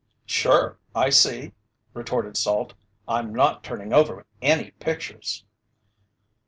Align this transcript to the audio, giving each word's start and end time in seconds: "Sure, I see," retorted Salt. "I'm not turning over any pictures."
"Sure, 0.25 0.79
I 0.95 1.11
see," 1.11 1.53
retorted 1.93 2.35
Salt. 2.35 2.73
"I'm 3.07 3.31
not 3.35 3.63
turning 3.63 3.93
over 3.93 4.25
any 4.41 4.71
pictures." 4.79 5.45